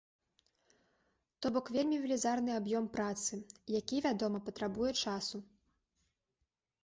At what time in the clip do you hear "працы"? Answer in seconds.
2.97-3.33